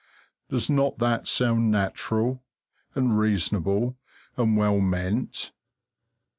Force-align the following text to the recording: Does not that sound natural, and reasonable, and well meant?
Does 0.49 0.67
not 0.67 0.97
that 0.97 1.27
sound 1.27 1.69
natural, 1.69 2.41
and 2.95 3.19
reasonable, 3.19 3.99
and 4.35 4.57
well 4.57 4.79
meant? 4.79 5.51